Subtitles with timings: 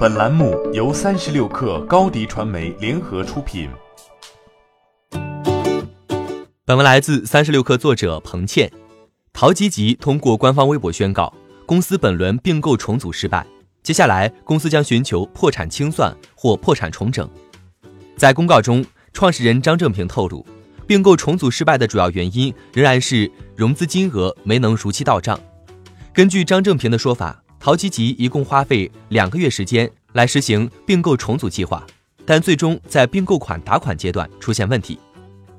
[0.00, 3.68] 本栏目由三十六氪高低传媒联合出品。
[6.64, 8.72] 本文来自三十六氪作者彭倩。
[9.34, 11.30] 陶吉吉通过官方微博宣告，
[11.66, 13.46] 公司本轮并购重组失败，
[13.82, 17.28] 接下来公司将寻求破产清算或破产重整。
[18.16, 18.82] 在公告中，
[19.12, 20.46] 创始人张正平透露，
[20.86, 25.38] 并购重组失败的主要原因仍然是融资金额没能如期到账。
[26.14, 27.39] 根据张正平的说法。
[27.62, 31.86] 陶吉吉一共花费两个月时间来实行并购重组计划，
[32.24, 34.98] 但最终在并购款打款阶段出现问题。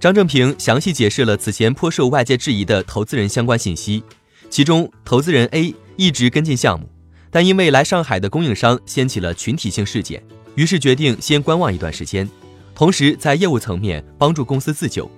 [0.00, 4.02] 张正平详细解释了此前颇受外界质疑的投资人相关信息，
[4.48, 6.88] 其中投资人 A 一直跟进项目，
[7.30, 10.22] 但因为来上海的供应商掀起了群体性事件，
[10.54, 12.26] 于是决定先观望一段时间，
[12.74, 15.08] 同时在业务层面帮助公司自救。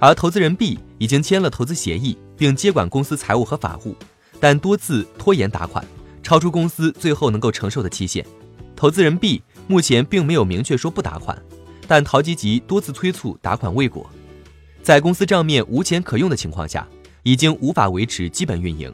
[0.00, 3.94] 而投资人 B 已经签了投资协议，并接管公司财务和法务，
[4.40, 5.86] 但多次拖延打款。
[6.26, 8.26] 超出公司最后能够承受的期限，
[8.74, 11.40] 投资人 B 目前并没有明确说不打款，
[11.86, 14.10] 但陶吉吉多次催促打款未果，
[14.82, 16.84] 在公司账面无钱可用的情况下，
[17.22, 18.92] 已经无法维持基本运营。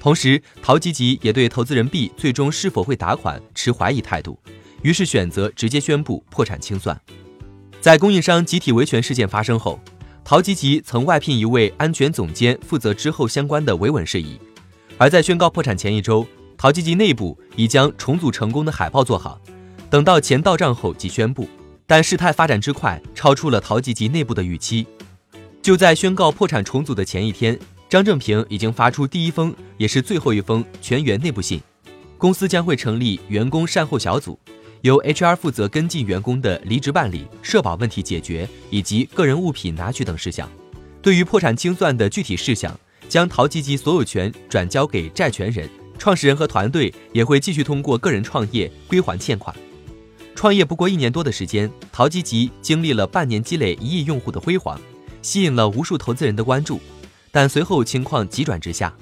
[0.00, 4.36] 同时，陶吉吉也对投资人 B 最终是否会打款持怀疑态度，
[4.82, 7.00] 于是选择直接宣布破产清算。
[7.80, 9.78] 在供应商集体维权事件发生后，
[10.24, 14.36] 陶吉吉曾外聘一位安全总监负责之后相关的维稳事宜，
[14.98, 16.26] 而在宣告破产前一周。
[16.62, 19.36] 陶吉吉内部已将重组成功的海报做好，
[19.90, 21.48] 等到钱到账后即宣布。
[21.88, 24.86] 但事态发展之快，超出了陶吉吉内部的预期。
[25.60, 31.60] 就在宣告破产重组的前一天，张正平已经发出第一封，也是最后一封全员内部信。
[32.16, 34.38] 公司将会成立员工善后小组，
[34.82, 40.48] 由 HR 负责跟进员工的离职办理、社保问题解决以及个人物品拿取等事项。
[41.02, 42.72] 对于破产清算的具体事项，
[43.08, 45.68] 将陶吉吉所有权转交给债权人。
[46.02, 49.54] 创始人和团队也会继续通过个人创业归还欠款。
[50.34, 54.80] 创业不过一年多的时间，陶吉吉经历了半年积累一亿用户的辉煌，
[55.22, 56.80] 吸引了无数投资人的关注。
[57.30, 58.92] 但随后情况急转直下，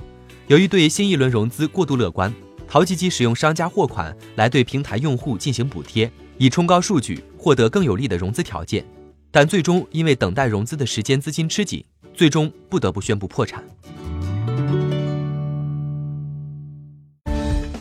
[0.48, 2.30] 由于对新一轮融资过度乐观，
[2.68, 8.84] 陶吉吉使用商家货款来对平台用户进行补贴，以冲高数据，获得更有利的融资条件。
[9.30, 13.64] 但最终因为等待融资的时间资金吃紧，最终不得不宣布破产。